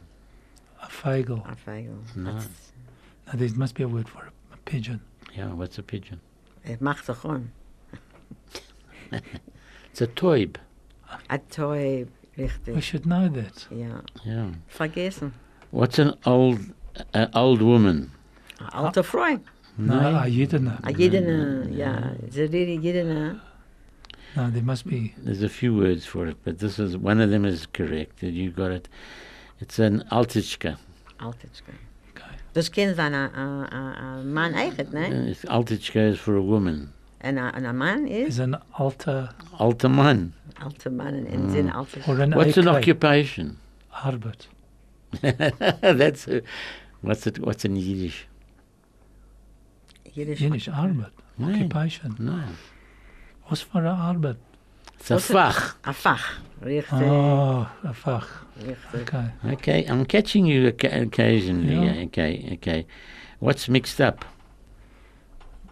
[0.83, 1.43] A feigel.
[1.47, 1.97] a Feigl.
[2.17, 2.33] No.
[2.33, 2.49] Das-
[3.27, 5.01] Now, there must be a word for a, a pigeon.
[5.37, 6.21] Yeah, what's a pigeon?
[6.65, 7.53] Es macht sich an.
[9.91, 10.57] It's a toib.
[11.31, 12.07] A toy,
[12.67, 13.67] We should know that.
[13.71, 14.01] Yeah.
[14.25, 14.51] Yeah.
[14.69, 15.33] Vergessen.
[15.71, 16.61] What's an old,
[17.15, 18.11] uh, old woman?
[18.61, 19.39] A alte Frau.
[19.79, 20.79] No, a yidana.
[20.85, 22.15] A jedene, ja.
[22.31, 23.41] Ze reden jedene.
[24.37, 25.15] No, there must be.
[25.19, 28.23] There's a few words for it, but this is one of them is correct.
[28.23, 28.89] You got it.
[29.61, 30.77] It's an altichka.
[31.21, 31.75] Altitschke.
[32.11, 32.37] Okay.
[32.55, 35.31] Das kann sein a, man a, a Mann eigen, ne?
[35.31, 36.93] Uh, Altichka is for a woman.
[37.23, 40.33] En a, en a Mann is Is an alter Alter man.
[40.61, 41.33] alte Mann in, mm.
[41.33, 42.01] in Sinn alte.
[42.09, 43.59] or an What's an occupation?
[43.93, 44.49] Arbeit.
[45.21, 46.43] That's a,
[47.03, 47.39] what's it?
[47.39, 48.27] What's in Yiddish?
[50.17, 50.41] Jiddisch.
[50.41, 51.13] Yiddish, Arbeit.
[51.39, 51.55] Nee.
[51.55, 52.17] Occupation.
[52.19, 52.43] No,
[53.51, 54.37] Was for a Arbeit?
[54.99, 55.75] it's a fach.
[55.85, 56.41] A Fach.
[56.63, 57.03] Richtig.
[57.03, 58.27] Oh, a fach.
[58.63, 59.03] Richtig.
[59.03, 59.31] Okay.
[59.53, 61.75] Okay, I'm catching you occasionally.
[61.75, 61.93] Yeah.
[61.95, 62.87] yeah, Okay, okay.
[63.41, 64.25] What's mixed up?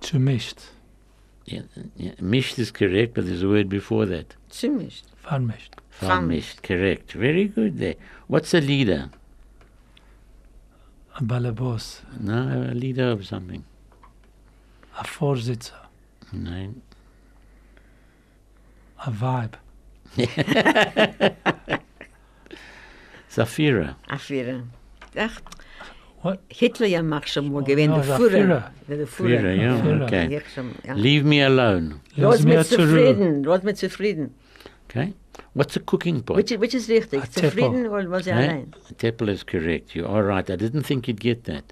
[0.00, 0.58] Zu mischt.
[1.46, 1.62] Yeah,
[1.96, 4.36] yeah, mished is correct, but there's a word before that.
[4.50, 5.02] Ziemlich.
[5.24, 5.70] Vermischt.
[6.00, 7.12] Farmished, correct.
[7.12, 7.96] Very good there.
[8.28, 9.10] What's a leader?
[11.16, 12.00] A balabos.
[12.18, 13.64] No, a leader of something.
[14.98, 15.72] A Vorsitzer.
[16.32, 16.74] No.
[19.04, 19.54] A vibe.
[23.30, 23.96] Zafira.
[24.08, 24.64] A Führer.
[25.16, 25.40] Ach,
[26.22, 26.38] What?
[26.48, 28.30] Hitler ja mach schon mal gewinnt, no, der Führer.
[28.30, 28.70] Führer.
[28.88, 29.52] Der Führer, Führer.
[29.54, 30.36] ja, okay.
[30.36, 30.92] Ich schon, ja.
[30.94, 31.94] Leave me alone.
[32.16, 32.86] Lass Lass mir mich zur Ruhe.
[32.88, 34.34] zufrieden, lass mich zufrieden.
[34.88, 35.14] Okay.
[35.54, 36.36] What's a cooking pot?
[36.36, 37.22] Which, which is richtig?
[37.22, 38.32] A Zufrieden oder was Eh?
[38.32, 38.72] allein?
[38.90, 39.94] A teppel is correct.
[39.94, 40.48] You are right.
[40.50, 41.64] I didn't think you'd get that.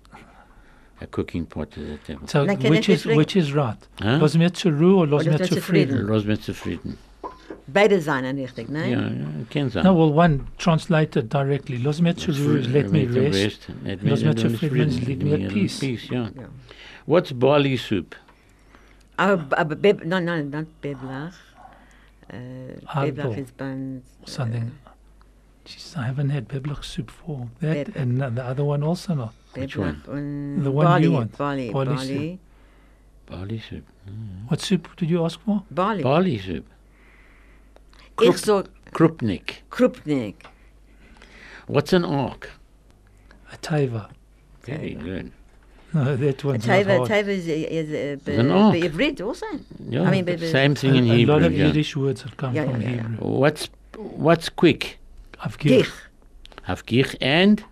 [1.00, 2.28] A cooking pot is a teppel.
[2.28, 3.76] So which is which is right?
[4.00, 4.18] Huh?
[4.20, 5.90] Lass mir zur Ruhe oder lass Oder mir lass mir zufrieden?
[5.90, 6.08] zufrieden.
[6.14, 6.98] Lass mich zufrieden.
[7.70, 8.90] Beide seien richtig, ne?
[8.90, 9.83] Ja, ja, kennst du.
[9.83, 11.76] No, well, one translated directly.
[11.76, 13.68] Lass mir zur Ruhe let me rest.
[13.85, 15.78] Let Lass me mir zufrieden leave me at peace.
[15.81, 16.24] Peace, ja.
[16.24, 16.48] Ja.
[17.07, 18.16] What's barley soup?
[19.18, 21.35] Aber, aber Beb, nein, nein, not Beblach.
[22.33, 23.24] Uh, Hardball.
[23.24, 24.02] Beblach ist beim...
[24.22, 24.72] Uh, Something.
[25.66, 29.35] Jeez, I haven't had biblach soup for that, Bib- and the other one also not.
[29.54, 30.02] Which one?
[30.62, 31.37] The one Barley, you want.
[31.37, 32.38] Barley, Barley Barley,
[33.26, 33.85] Barley soup.
[34.09, 34.48] Mm.
[34.48, 35.62] What soup did you ask for?
[35.70, 36.02] Barley.
[36.02, 36.64] Barley soup.
[38.22, 39.62] Ich so Krupnik.
[39.70, 40.35] Krupnik.
[41.66, 42.50] What's an ark?
[43.52, 44.09] A taiva.
[44.62, 45.33] Very good.
[45.94, 47.11] No, that one's not Taiva, hard.
[47.11, 48.74] Taiva is, is, is Is an ark.
[48.74, 49.46] Ivrit also.
[49.88, 51.35] Yeah, I mean, but- but- same thing in a, a Hebrew.
[51.35, 51.66] lot of yeah.
[51.66, 53.02] Yiddish words have come Yeah, from yeah, yeah.
[53.09, 53.26] Hebrew.
[53.26, 54.98] What's what's quick?
[55.40, 55.68] Avgir.
[55.85, 55.90] Gich.
[56.66, 57.64] Havgich and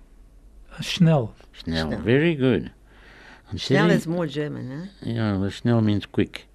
[0.81, 1.35] Schnell.
[1.53, 1.91] schnell.
[1.91, 2.01] Schnell.
[2.01, 2.71] Very good.
[3.51, 5.13] I'm Schnell sitting- is more German, ne?
[5.15, 6.47] Yeah, well, schnell means quick.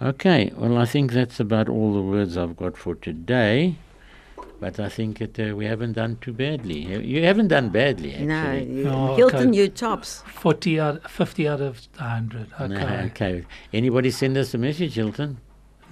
[0.00, 3.76] Okay, well, I think that's about all the words I've got for today.
[4.60, 6.78] But I think that uh, we haven't done too badly.
[6.80, 8.72] You- You haven't done badly, No, actually.
[8.78, 9.58] you- Oh, Hilton, okay.
[9.58, 10.22] you tops.
[10.26, 12.48] 40 out, 50 out of 100.
[12.60, 12.68] Okay.
[12.74, 13.44] No, okay.
[13.72, 15.38] Anybody send us a message, Hilton?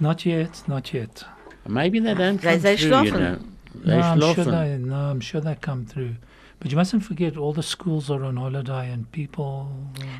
[0.01, 1.23] Not yet, not yet.
[1.67, 3.37] Maybe they don't They- come they through, you know.
[3.75, 6.15] They no, I'm sure they, no, I'm sure they come through.
[6.59, 9.67] But you mustn't forget, all the schools are on holiday and people.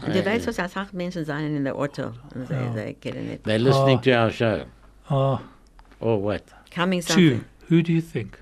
[0.05, 2.11] Und du weißt, was als acht Menschen sein in der Auto.
[2.35, 3.43] Und sie, kennen nicht.
[3.45, 4.01] They're listening Oh.
[4.01, 4.65] to our show.
[5.09, 5.39] Oh,
[5.99, 6.43] Or what?
[6.69, 7.39] Coming something.
[7.39, 7.45] two.
[7.69, 8.37] Who do you think?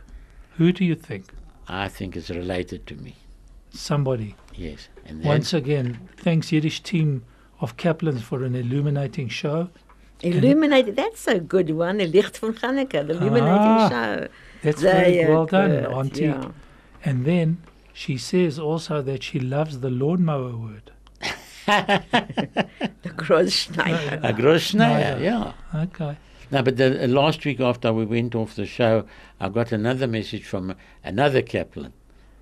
[0.58, 1.26] Who do you think?
[1.70, 3.16] I think it's related to me.
[3.72, 4.36] Somebody.
[4.56, 4.90] Yes.
[5.08, 7.24] And then, Once again, thanks Yiddish team
[7.62, 9.70] of Kaplans for an illuminating show.
[10.22, 11.98] Illuminated, that's a good one.
[11.98, 14.28] The Licht von Hanukkah, the illuminating Ah, show.
[14.64, 16.26] That's very Sehr well done, Auntie.
[16.26, 16.52] Ja.
[17.04, 17.58] And then
[17.96, 20.92] she says also that she loves the lawnmower word.
[21.66, 22.04] Der
[23.18, 24.20] Großschneider.
[24.24, 25.24] a Groschneier, Schneider.
[25.24, 25.54] yeah.
[25.74, 26.18] Okay.
[26.52, 29.06] No, but the, uh, last week after we went off the show,
[29.40, 31.94] I got another message from another Kaplan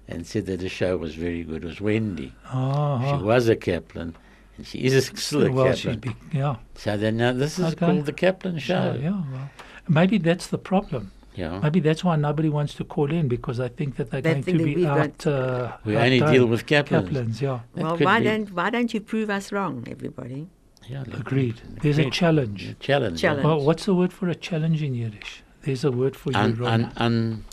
[0.07, 1.63] and said that the show was very good.
[1.63, 2.33] It was Wendy.
[2.53, 4.15] Oh, She was a Kaplan
[4.57, 5.99] and she is a, still a well, Kaplan.
[5.99, 6.57] big, yeah.
[6.75, 7.85] So then now this is Okay.
[7.85, 8.93] called the Kaplan show.
[8.95, 9.49] So, yeah, well,
[9.87, 11.11] maybe that's the problem.
[11.35, 11.59] Ja.
[11.61, 14.57] Maybe that's why nobody wants to call in because I think that they're They going
[14.59, 15.25] to be out.
[15.25, 16.33] Uh, We only outdone.
[16.33, 17.09] deal with Kaplans.
[17.09, 17.59] Kaplans, yeah.
[17.75, 18.25] That well, why be.
[18.25, 20.47] don't why don't you prove us wrong, everybody?
[20.89, 21.61] Yeah, look, Agreed.
[21.81, 22.13] There's a Agreed.
[22.13, 22.75] challenge.
[22.79, 23.19] Challenge.
[23.19, 23.45] Challenge.
[23.45, 25.43] Well, what's the word for a challenge in Yiddish?
[25.63, 26.83] There's a word for you, Un, Ronnie.
[26.83, 27.45] un, un,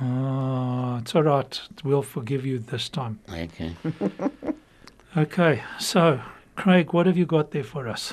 [0.00, 1.60] Ah, it's all right.
[1.84, 3.18] We'll forgive you this time.
[3.30, 3.74] okay.
[5.16, 6.20] Okay, so
[6.56, 8.12] Craig, what have you got there for us?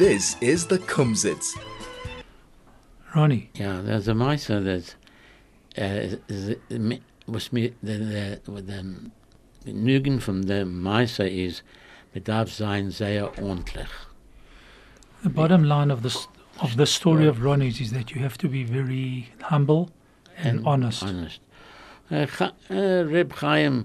[0.00, 1.48] This is the Kumzits.
[3.14, 4.94] Ronnie, Yeah, there's a meister that
[5.76, 8.84] uh, z- me- was mir der der der
[9.66, 11.62] Nügen von der Meister ist
[12.14, 13.90] bedarf sein sehr ordentlich.
[15.22, 16.28] the bottom line of this
[16.62, 19.90] of the story of Ronnie's is that you have to be very humble
[20.42, 21.02] and, honest.
[21.02, 21.40] Honest.
[22.10, 23.84] Äh, Cha- äh, Reb Chaim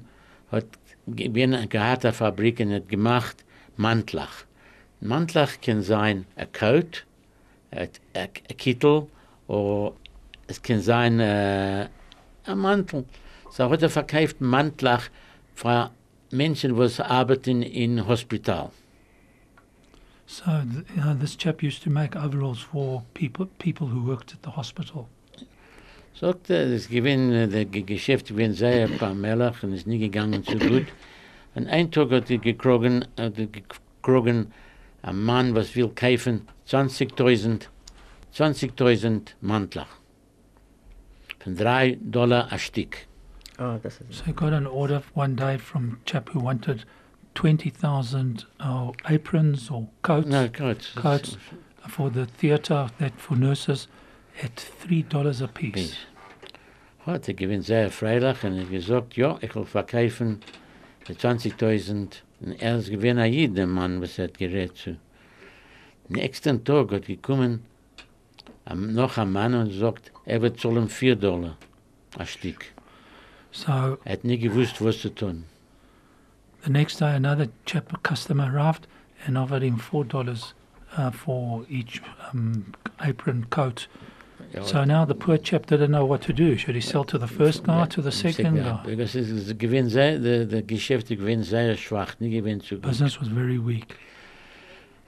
[0.52, 0.66] hat
[1.08, 3.44] gewinn gehabt eine Fabrik und hat gemacht
[3.76, 4.46] Mantlach.
[5.02, 7.06] Mantlach kann sein ein Coat,
[7.72, 9.08] ein ein- ein Kittel
[9.48, 9.94] oder
[10.48, 11.90] es kann sein ein
[12.58, 13.06] Mantel.
[13.50, 15.10] So er verkauft Mantlach
[15.54, 15.92] für
[16.32, 18.72] Menschen, die arbeiten in Hospital.
[20.28, 24.34] So th- you know, this chap used to make overalls for people people who worked
[24.34, 25.08] at the hospital.
[26.20, 30.44] Sagt er, das gewinn, der Geschäft gewinn sehr ein paar Melach und ist nie gegangen
[30.44, 30.88] so gut.
[31.54, 34.52] Und ein Tag hat er gekrogen, hat er gekrogen,
[35.06, 37.68] ein Mann, was will kaufen, 20.000,
[38.34, 39.88] 20.000 Mantlach.
[41.40, 43.06] Von drei Dollar ein Stück.
[43.60, 46.84] Oh, this is So he got an order one day from a chap who wanted
[47.36, 50.92] twenty thousand uh, aprons or coats Na, gut.
[50.96, 51.38] Coats.
[51.88, 53.88] for the theatre that for nurses
[54.42, 55.96] at three dollars a piece.
[57.06, 60.40] Hat er gewinn sehr freilich und er gesagt, ja, ich will verkaufen
[61.08, 62.24] die 20.000.
[62.46, 64.98] Und er ist gewinn ein jeder Mann, was er hat gerät zu.
[66.10, 67.64] Nächsten Tag hat gekommen
[68.66, 71.58] am- noch ein Mann und sagt, er wird zahlen 4 Dollar
[72.18, 72.66] ein Stück.
[73.52, 73.72] So
[74.04, 75.46] Er hat nie gewusst, was zu tun.
[76.64, 78.88] the next day, another chap, customer arrived
[79.28, 80.54] and offered him four dollars
[80.98, 82.02] uh, for each
[82.34, 82.66] um,
[82.98, 83.88] apron coat.
[84.64, 86.58] So now the poor chap didn't know what to do.
[86.58, 88.82] Should he sell to the first guy, or to the second guy?
[88.86, 92.84] Because es ist gewinn sehr, der, der Geschäft gewinn sehr schwach, nie gewinn zu gut.
[92.84, 93.96] Business was very weak.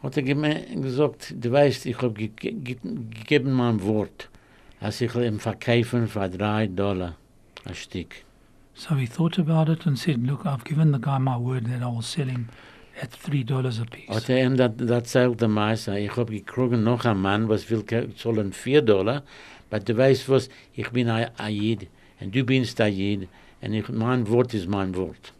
[0.03, 4.29] Hat er gesagt, du weißt, ich habe ge ge gegeben mein Wort,
[4.79, 7.15] als ich ihm verkaufen für drei Dollar
[7.65, 8.23] ein Stück.
[8.73, 11.81] So he thought about it and said, "Look, I've given the guy my word that
[11.81, 12.49] I will sell him
[13.01, 16.31] at three dollars a piece." Hat er ihm dat, dat erzählt der Meister, ich habe
[16.31, 17.83] gekriegt noch einen Mann, was will
[18.15, 19.23] zahlen vier Dollar,
[19.69, 21.88] aber du weißt was, ich bin ein Ayid,
[22.19, 23.27] und du bist ein Ayid,
[23.62, 25.33] and ich, mein Wort ist mein Wort.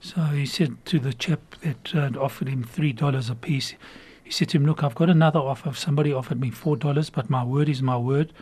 [0.00, 3.74] So he said to the chap that uh, offered him three dollars a piece,
[4.22, 5.72] he said to him, "Look, I've got another offer.
[5.72, 8.32] Somebody offered me four dollars, but my word is my word,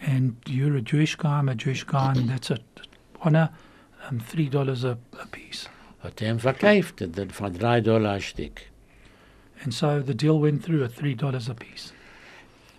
[0.00, 2.58] and you're a Jewish guy, I'm a Jewish guy, and that's a
[3.20, 3.50] honor.
[4.08, 5.68] Um, three dollars a, a piece."
[6.02, 8.62] Er ihm verkauft, für drei Dollar ein Stück.
[9.62, 11.92] And so the deal went through at three dollars a piece.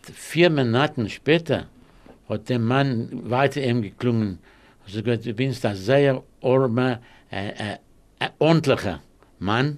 [0.02, 1.68] Vier Minuten später
[2.28, 4.40] hat der Mann weiter ihm geklungen,
[4.86, 7.00] also gesagt, du bist ein sehr armer,
[7.32, 7.78] äh, äh,
[8.20, 9.02] ein ordentlicher
[9.38, 9.78] Mann,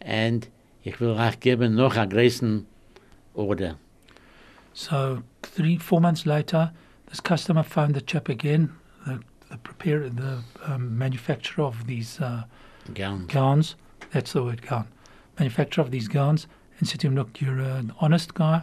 [0.00, 0.48] und
[0.84, 2.66] ich will auch geben noch einen größeren
[3.34, 3.76] Order.
[4.74, 6.72] So three, four months later,
[7.10, 8.70] this customer phoned the chap again,
[9.52, 12.44] the preparer, the um, manufacturer of these uh,
[12.94, 13.26] Gern.
[13.26, 13.76] gowns.
[14.12, 14.88] That's the word, gown.
[15.38, 16.46] Manufacturer of these gowns,
[16.78, 18.62] and said to him, "Look, you're an honest guy,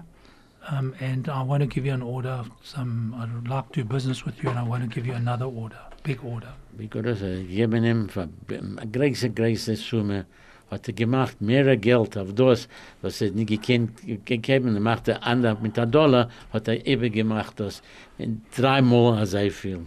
[0.67, 2.43] um, and I want to give you an order.
[2.63, 5.45] Some I'd like to do business with you, and I want to give you another
[5.45, 10.25] order, big order." Because er geben ihm für eine große, große Summe,
[10.71, 12.67] hat er gemacht mehr Geld auf das,
[13.01, 13.91] was er nicht gekannt,
[14.25, 17.81] gegeben er anders mit einem Dollar, hat er eben gemacht das,
[18.17, 19.85] in dreimal so viel.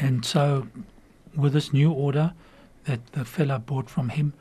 [0.00, 0.66] And so,
[1.36, 2.32] with this new order
[2.84, 4.32] that the fella bought from him,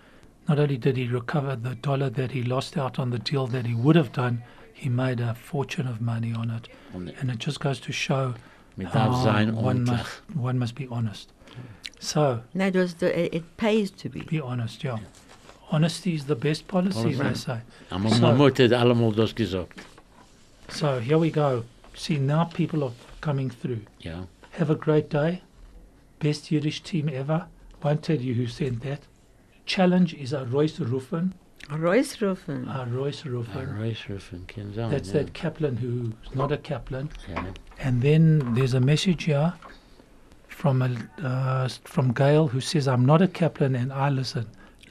[0.48, 3.66] not only did he recover the dollar that he lost out on the deal that
[3.66, 6.68] he would have done, he made a fortune of money on it.
[6.94, 8.34] And it just goes to show
[8.76, 9.12] mit how
[9.52, 11.32] one must, one must be honest.
[12.00, 14.22] So, no, it was the, it, it pays to be.
[14.22, 14.98] be honest, yeah.
[15.72, 17.40] Honesty is the best policy, they Policy.
[17.42, 17.62] say.
[17.90, 19.80] So- man hat allemal das gesagt.
[20.70, 21.64] So, here we go.
[21.96, 23.82] See, now people are coming through.
[24.02, 24.26] Ja.
[24.52, 25.42] Have a great day.
[26.24, 27.48] Best Yiddish team ever.
[27.84, 29.02] Won't tell you who sent that.
[29.66, 31.34] Challenge is a Royce Rufen.
[31.70, 32.68] Reusrufen.
[32.68, 33.78] A Royce Rufen.
[33.80, 34.90] Reisrufen, kann sein.
[34.90, 35.20] That's ja.
[35.20, 37.10] that Kaplan who's not a Kaplan.
[37.30, 37.44] Ja.
[37.80, 39.54] And then there's a message here
[40.48, 40.90] from a
[41.24, 44.46] uh, from Gail who says, "I'm not a Kaplan and I listen.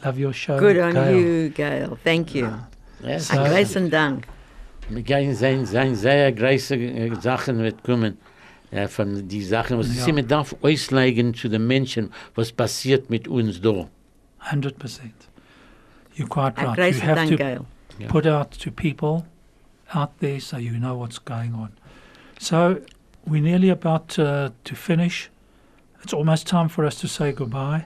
[0.05, 0.59] Love your show.
[0.59, 1.17] Good on Gail.
[1.17, 1.99] you, Gail.
[2.03, 2.53] Thank you.
[3.03, 3.29] Yes.
[3.29, 4.27] So- A großen Dank.
[4.89, 6.77] Wir gehen sein, sein sehr große
[7.21, 8.19] Sachen wird kommen.
[8.73, 10.05] Ja, von die Sachen, was Ja.
[10.05, 13.89] sie mir darf auslegen zu den Menschen, was passiert mit uns da.
[14.51, 15.13] 100%.
[16.17, 16.95] You're quite A right.
[16.95, 17.67] You have to Gail.
[18.09, 19.25] Put out to people
[19.95, 21.71] out there so you know what's going on.
[22.39, 22.81] So
[23.27, 25.31] we're nearly about uh, to finish.
[26.03, 27.85] It's almost time for us to say goodbye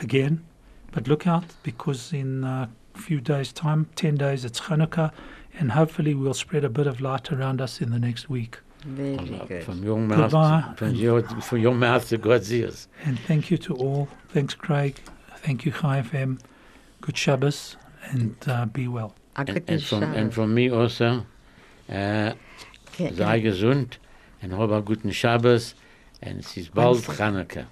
[0.00, 0.44] again.
[0.92, 5.10] But look out because in uh, a few days' time, 10 days, it's Hanukkah,
[5.58, 8.58] and hopefully we'll spread a bit of light around us in the next week.
[8.84, 9.16] Very
[9.48, 9.64] good.
[9.64, 10.74] From your mouth, Goodbye.
[10.76, 12.88] from your, from your mouth to God's ears.
[13.04, 14.08] And thank you to all.
[14.28, 15.00] Thanks, Craig.
[15.38, 16.38] Thank you, Chai FM.
[17.00, 17.76] Good Shabbos,
[18.10, 19.14] and uh, be well.
[19.36, 21.24] And, and, from, and from me also,
[21.88, 22.32] äh,
[22.96, 23.98] Ke- sei gesund
[24.42, 25.74] und hab einen guten Shabbos
[26.20, 27.66] and es ist bald Chanukah.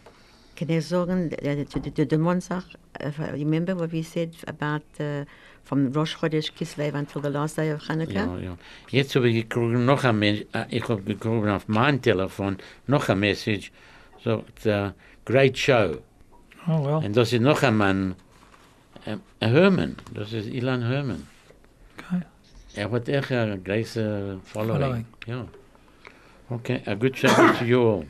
[0.54, 2.64] Can I sagen uh, to the, to the one sach,
[3.00, 5.24] uh, remember what we said about uh,
[5.66, 8.14] from Rosh Chodesh Kislev until the last day of Hanukkah?
[8.14, 8.56] Ja, ja.
[8.90, 12.56] Jetzt habe ich gekriegt noch ein Mensch, äh, ich habe gekriegt auf mein Telefon
[12.86, 13.72] noch ein Message,
[14.22, 14.92] so, uh,
[15.24, 15.98] great show.
[16.68, 17.04] Oh, well.
[17.04, 18.14] Und das ist noch ein Mann,
[19.04, 21.26] ein Herman, das ist Ilan Herman.
[21.98, 22.22] Okay.
[22.76, 24.80] Er hat echt eine große Following.
[24.80, 25.06] Following.
[25.26, 25.48] Ja.
[26.48, 28.06] Okay, a good show to you all.